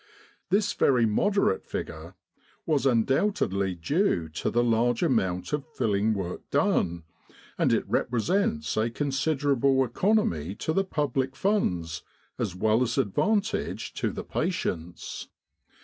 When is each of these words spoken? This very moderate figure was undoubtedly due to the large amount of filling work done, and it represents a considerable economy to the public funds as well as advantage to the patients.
This 0.49 0.73
very 0.73 1.05
moderate 1.05 1.63
figure 1.63 2.15
was 2.65 2.87
undoubtedly 2.87 3.75
due 3.75 4.29
to 4.29 4.49
the 4.49 4.63
large 4.63 5.03
amount 5.03 5.53
of 5.53 5.63
filling 5.67 6.15
work 6.15 6.41
done, 6.49 7.03
and 7.55 7.71
it 7.71 7.87
represents 7.87 8.75
a 8.77 8.89
considerable 8.89 9.85
economy 9.85 10.55
to 10.55 10.73
the 10.73 10.83
public 10.85 11.35
funds 11.35 12.01
as 12.39 12.55
well 12.55 12.81
as 12.81 12.97
advantage 12.97 13.93
to 13.93 14.11
the 14.11 14.23
patients. 14.23 15.27